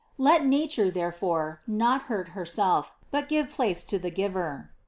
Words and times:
Let 0.17 0.41
natnre, 0.41 0.91
therefore, 0.91 1.61
B0( 1.69 1.99
hart 2.07 2.29
herself, 2.29 2.95
but 3.11 3.29
give 3.29 3.49
place 3.49 3.83
to 3.83 3.99
the 3.99 4.09
Giver. 4.09 4.71